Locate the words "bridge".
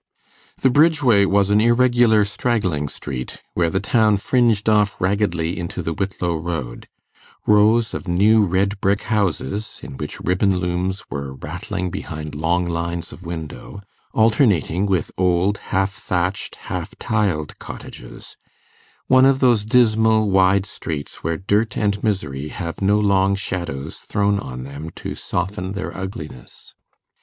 0.71-1.03